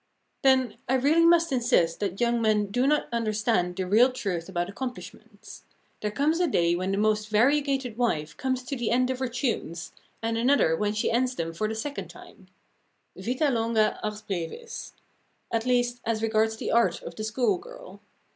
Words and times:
Then, 0.41 0.77
I 0.89 0.95
really 0.95 1.25
must 1.25 1.51
insist 1.51 1.99
that 1.99 2.19
young 2.19 2.41
men 2.41 2.71
do 2.71 2.87
not 2.87 3.07
understand 3.13 3.75
the 3.75 3.85
real 3.85 4.11
truth 4.11 4.49
about 4.49 4.67
accomplishments. 4.67 5.61
There 6.01 6.09
comes 6.09 6.39
a 6.39 6.47
day 6.47 6.75
when 6.75 6.91
the 6.91 6.97
most 6.97 7.29
variegated 7.29 7.99
wife 7.99 8.35
comes 8.35 8.63
to 8.63 8.75
the 8.75 8.89
end 8.89 9.11
of 9.11 9.19
her 9.19 9.27
tunes, 9.27 9.91
and 10.23 10.39
another 10.39 10.75
when 10.75 10.95
she 10.95 11.11
ends 11.11 11.35
them 11.35 11.53
for 11.53 11.67
the 11.67 11.75
second 11.75 12.07
time; 12.07 12.47
Vita 13.15 13.51
longa, 13.51 13.99
ars 14.01 14.23
brevis 14.23 14.93
at 15.51 15.67
least, 15.67 16.01
as 16.03 16.23
regards 16.23 16.57
the 16.57 16.71
art 16.71 17.03
of 17.03 17.15
the 17.15 17.23
schoolgirl. 17.23 18.01